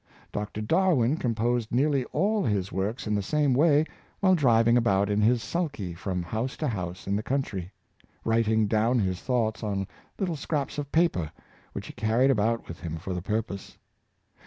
[0.31, 0.61] Dr.
[0.61, 3.85] Darwin composed nearly all his works in the same way
[4.19, 7.71] while driving about in his *' sulky'' from house to house in the country—
[8.25, 9.85] writing down his thoughts on
[10.17, 11.31] little scraps of paper,
[11.73, 13.77] which he carried about with him for the purpose.